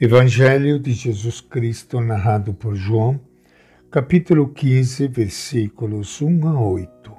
[0.00, 3.20] Evangelho de Jesus Cristo narrado por João,
[3.90, 7.16] capítulo 15, versículos 1 a 8.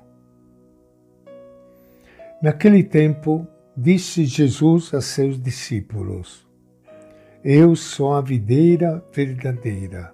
[2.41, 3.45] Naquele tempo,
[3.75, 6.47] disse Jesus a seus discípulos:
[7.43, 10.13] Eu sou a videira verdadeira,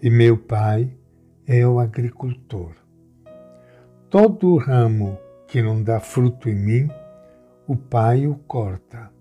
[0.00, 0.88] e meu Pai
[1.44, 2.76] é o agricultor.
[4.08, 5.18] Todo ramo
[5.48, 6.90] que não dá fruto em mim,
[7.66, 9.11] o Pai o corta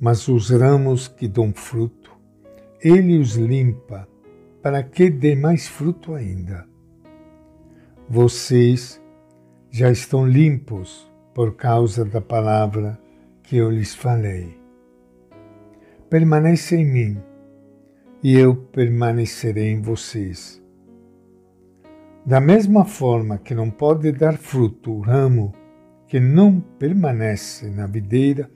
[0.00, 2.12] mas os ramos que dão fruto,
[2.80, 4.08] ele os limpa,
[4.62, 6.66] para que dê mais fruto ainda.
[8.08, 9.00] Vocês
[9.70, 12.98] já estão limpos por causa da palavra
[13.42, 14.58] que eu lhes falei.
[16.08, 17.22] Permaneça em mim,
[18.22, 20.62] e eu permanecerei em vocês.
[22.24, 25.54] Da mesma forma que não pode dar fruto o ramo
[26.06, 28.50] que não permanece na videira,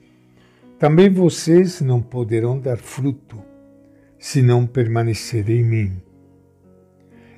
[0.83, 3.41] também vocês não poderão dar fruto
[4.19, 6.01] se não permanecerem em mim.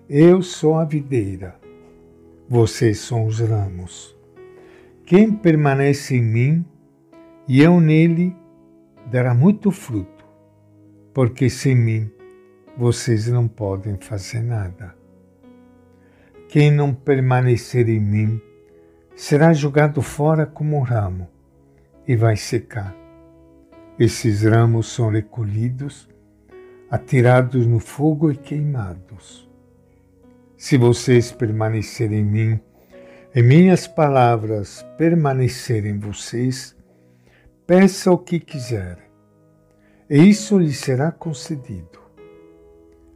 [0.09, 1.55] Eu sou a videira,
[2.49, 4.17] vocês são os ramos.
[5.05, 6.65] Quem permanece em mim
[7.47, 8.35] e eu nele
[9.11, 10.25] dará muito fruto,
[11.13, 12.09] porque sem mim
[12.75, 14.95] vocês não podem fazer nada.
[16.49, 18.41] Quem não permanecer em mim
[19.15, 21.27] será jogado fora como um ramo
[22.07, 23.04] e vai secar.
[23.97, 26.09] Esses ramos são recolhidos,
[26.91, 29.49] atirados no fogo e queimados.
[30.57, 32.59] Se vocês permanecerem em mim,
[33.33, 36.75] e minhas palavras permanecerem em vocês,
[37.65, 38.97] peça o que quiser,
[40.09, 41.99] e isso lhe será concedido.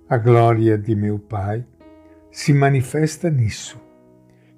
[0.10, 1.66] A glória de meu Pai
[2.32, 3.78] se manifesta nisso,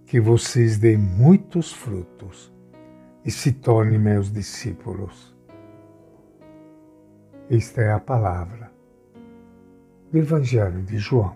[0.06, 2.54] que vocês deem muitos frutos
[3.26, 5.36] e se tornem meus discípulos.
[7.54, 8.72] Esta é a palavra
[10.10, 11.36] do Evangelho de João.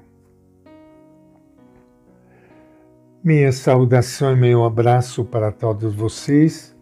[3.21, 6.73] Minha saudação e meu abraço para todos vocês,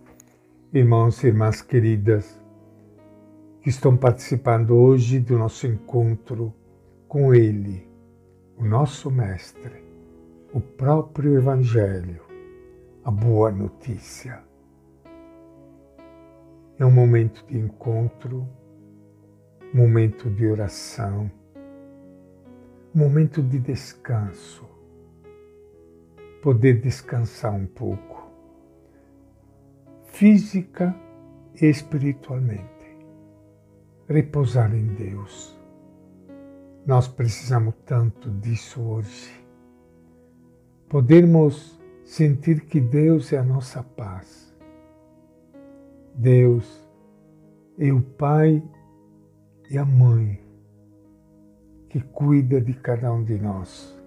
[0.71, 2.39] irmãos e irmãs queridas,
[3.59, 6.53] que estão participando hoje do nosso encontro
[7.07, 7.89] com Ele,
[8.55, 9.83] o nosso Mestre,
[10.53, 12.21] o próprio Evangelho,
[13.03, 14.43] a boa notícia.
[16.77, 18.47] É um momento de encontro
[19.73, 21.31] momento de oração,
[22.93, 24.69] momento de descanso,
[26.43, 28.29] poder descansar um pouco,
[30.03, 30.95] física
[31.59, 32.95] e espiritualmente,
[34.07, 35.57] repousar em Deus.
[36.85, 39.43] Nós precisamos tanto disso hoje.
[40.87, 44.53] Podermos sentir que Deus é a nossa paz.
[46.13, 46.87] Deus
[47.79, 48.61] é o Pai
[49.73, 50.39] e a mãe
[51.89, 53.99] que cuida de cada um de nós.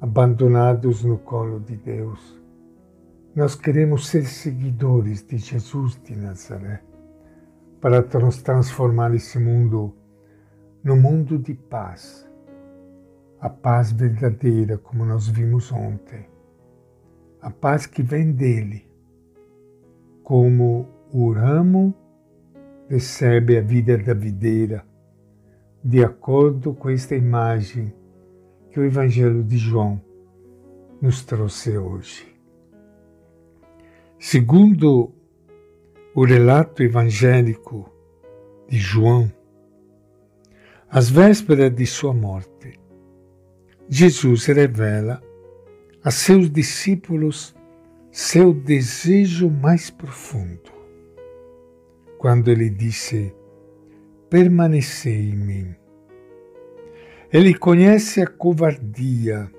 [0.00, 2.40] Abandonados no colo de Deus,
[3.36, 6.82] nós queremos ser seguidores de Jesus de Nazaré
[7.82, 9.94] para nos transformar esse mundo
[10.82, 12.26] no mundo de paz,
[13.40, 16.26] a paz verdadeira, como nós vimos ontem,
[17.42, 18.90] a paz que vem dele,
[20.24, 21.94] como o ramo
[22.90, 24.84] recebe a vida da videira,
[25.82, 27.94] de acordo com esta imagem
[28.68, 30.02] que o Evangelho de João
[31.00, 32.26] nos trouxe hoje.
[34.18, 35.12] Segundo
[36.16, 37.88] o relato evangélico
[38.68, 39.30] de João,
[40.90, 42.76] às vésperas de sua morte,
[43.88, 45.22] Jesus revela
[46.02, 47.54] a seus discípulos
[48.10, 50.79] seu desejo mais profundo
[52.20, 53.34] quando ele disse:
[54.28, 55.74] Permanecei em mim.
[57.32, 59.50] Ele conhece a covardia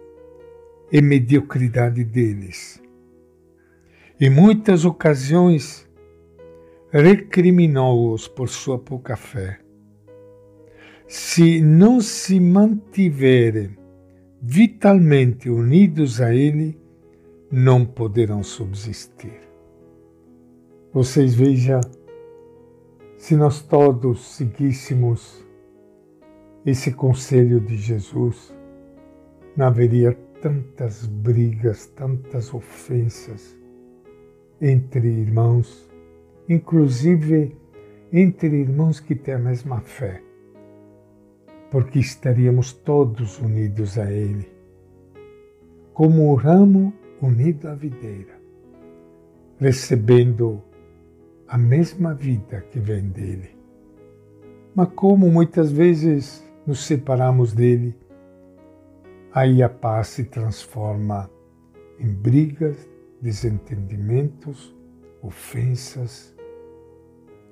[0.92, 2.80] e mediocridade deles.
[4.20, 5.90] Em muitas ocasiões,
[6.92, 9.60] recriminou-os por sua pouca fé.
[11.08, 13.76] Se não se mantiverem
[14.40, 16.80] vitalmente unidos a Ele,
[17.52, 19.42] não poderão subsistir.
[20.94, 21.82] Vocês vejam
[23.22, 25.46] se nós todos seguíssemos
[26.66, 28.52] esse conselho de Jesus,
[29.56, 33.56] não haveria tantas brigas, tantas ofensas
[34.60, 35.88] entre irmãos,
[36.50, 37.56] inclusive
[38.12, 40.20] entre irmãos que têm a mesma fé,
[41.70, 44.52] porque estaríamos todos unidos a Ele,
[45.94, 46.92] como o ramo
[47.22, 48.34] unido à videira,
[49.60, 50.64] recebendo
[51.52, 53.50] a mesma vida que vem dele,
[54.74, 57.94] Mas como muitas vezes nos separamos dele,
[59.34, 61.30] aí a paz se transforma
[62.00, 62.90] em brigas,
[63.22, 64.74] desentendimentos,
[65.22, 66.34] ofensas,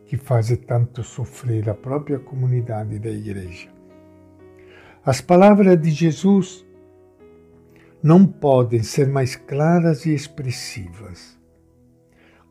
[0.06, 3.69] que fazem tanto sofrer a própria comunidade da igreja.
[5.06, 6.66] As palavras de Jesus
[8.01, 11.38] não podem ser mais claras e expressivas.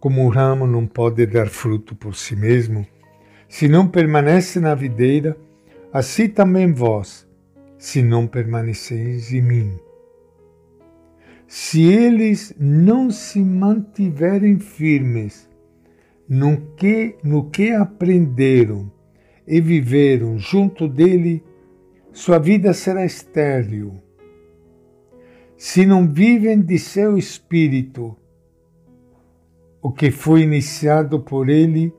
[0.00, 2.87] Como o ramo não pode dar fruto por si mesmo,
[3.49, 5.37] se não permanece na videira,
[5.93, 7.27] assim também vós,
[7.77, 9.79] se não permaneceis em mim.
[11.47, 15.49] Se eles não se mantiverem firmes
[16.29, 18.93] no que, no que aprenderam
[19.47, 21.43] e viveram junto dele,
[22.12, 24.00] sua vida será estéril.
[25.56, 28.15] Se não vivem de seu espírito,
[29.81, 31.95] o que foi iniciado por ele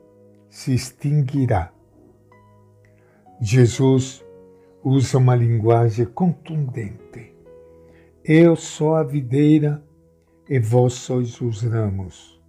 [0.49, 1.71] se extinguirá.
[3.41, 4.23] Jesus
[4.83, 7.33] usa uma linguagem contundente.
[8.23, 9.81] Eu sou a videira
[10.49, 12.39] e vós sois os ramos.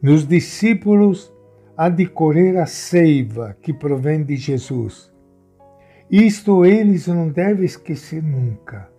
[0.00, 1.30] Nos discípulos
[1.76, 5.12] há de correr a seiva que provém de Jesus.
[6.10, 8.90] Isto eles não devem esquecer nunca.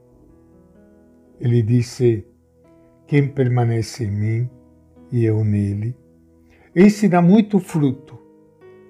[1.39, 2.25] Ele disse:
[3.07, 4.49] Quem permanece em mim
[5.11, 5.95] e eu nele,
[6.73, 8.17] esse dá muito fruto,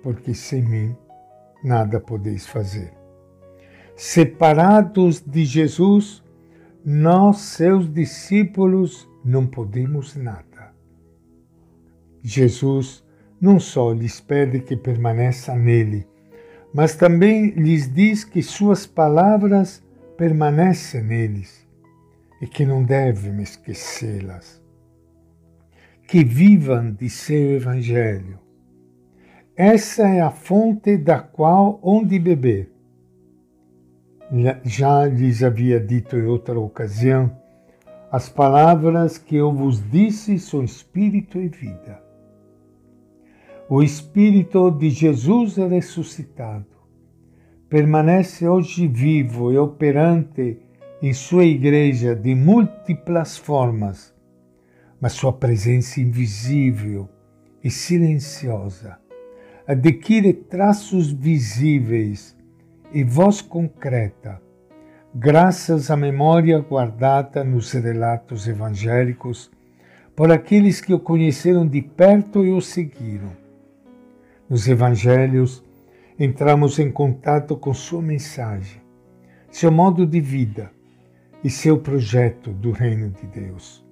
[0.04, 0.96] porque sem mim
[1.64, 2.94] nada podeis fazer.
[3.96, 6.24] Separados de Jesus,
[6.86, 10.74] nós, seus discípulos, não podemos nada.
[12.24, 13.04] Jesus
[13.40, 16.08] não só lhes pede que permaneça nele,
[16.74, 19.84] mas também lhes diz que suas palavras
[20.18, 21.68] permanecem neles
[22.40, 24.61] e que não devem esquecê-las
[26.12, 28.38] que vivam de seu Evangelho.
[29.56, 32.70] Essa é a fonte da qual onde beber.
[34.66, 37.32] Já lhes havia dito em outra ocasião,
[38.12, 42.04] as palavras que eu vos disse são espírito e vida.
[43.70, 46.66] O Espírito de Jesus é ressuscitado
[47.70, 50.60] permanece hoje vivo e operante
[51.02, 54.11] em sua igreja de múltiplas formas
[55.02, 57.10] mas sua presença invisível
[57.64, 59.02] e silenciosa
[59.68, 62.36] adquire traços visíveis
[62.94, 64.42] e voz concreta,
[65.14, 69.50] graças à memória guardada nos relatos evangélicos
[70.16, 73.32] por aqueles que o conheceram de perto e o seguiram.
[74.50, 75.64] Nos evangelhos,
[76.20, 78.82] entramos em contato com sua mensagem,
[79.50, 80.70] seu modo de vida
[81.44, 83.91] e seu projeto do reino de Deus.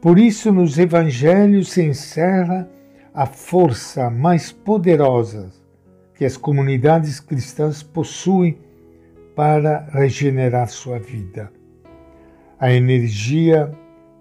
[0.00, 2.68] Por isso, nos evangelhos se encerra
[3.12, 5.50] a força mais poderosa
[6.14, 8.58] que as comunidades cristãs possuem
[9.34, 11.52] para regenerar sua vida.
[12.60, 13.72] A energia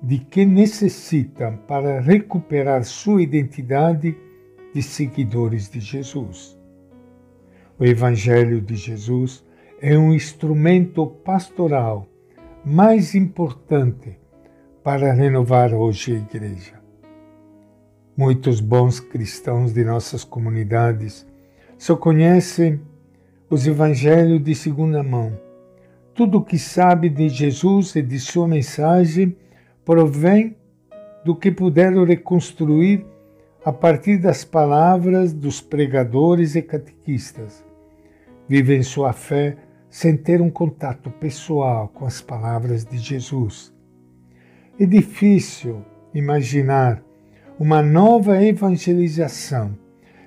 [0.01, 4.15] de que necessitam para recuperar sua identidade
[4.73, 6.57] de seguidores de Jesus.
[7.79, 9.43] O Evangelho de Jesus
[9.79, 12.07] é um instrumento pastoral
[12.65, 14.17] mais importante
[14.83, 16.73] para renovar hoje a Igreja.
[18.15, 21.25] Muitos bons cristãos de nossas comunidades
[21.77, 22.81] só conhecem
[23.49, 25.37] os evangelhos de segunda mão.
[26.13, 29.35] Tudo o que sabe de Jesus e de sua mensagem
[29.85, 30.55] provém
[31.23, 33.05] do que puderam reconstruir
[33.63, 37.63] a partir das palavras dos pregadores e catequistas.
[38.47, 39.57] Vivem sua fé
[39.89, 43.76] sem ter um contato pessoal com as palavras de Jesus
[44.79, 47.03] é difícil imaginar
[47.59, 49.77] uma nova evangelização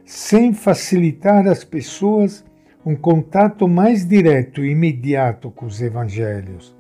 [0.05, 2.45] sem facilitar às pessoas
[2.85, 6.77] um contato mais direto e imediato com os evangelhos.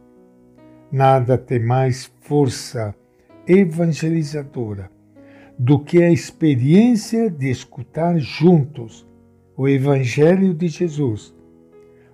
[0.91, 2.95] Nada tem mais força
[3.47, 4.91] evangelizadora
[5.57, 9.07] do que a experiência de escutar juntos
[9.57, 11.35] o Evangelho de Jesus,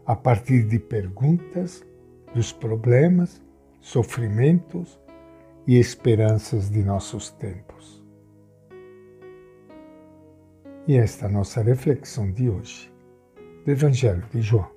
[0.04, 1.86] a partir de perguntas,
[2.34, 3.40] dos problemas,
[3.80, 4.98] sofrimentos
[5.66, 8.04] e esperanças de nossos tempos.
[10.86, 12.92] E esta é a nossa reflexão de hoje,
[13.64, 14.75] do Evangelho de João.